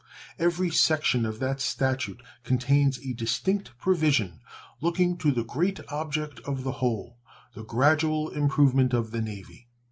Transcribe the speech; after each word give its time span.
Every 0.39 0.71
section 0.71 1.27
of 1.27 1.37
that 1.41 1.61
statute 1.61 2.23
contains 2.43 2.97
a 3.05 3.13
distinct 3.13 3.77
provision 3.77 4.39
looking 4.81 5.15
to 5.17 5.31
the 5.31 5.43
great 5.43 5.79
object 5.89 6.39
of 6.39 6.63
the 6.63 6.71
whole 6.81 7.19
the 7.53 7.63
gradual 7.63 8.29
improvement 8.31 8.95
of 8.95 9.11
the 9.11 9.21
Navy. 9.21 9.67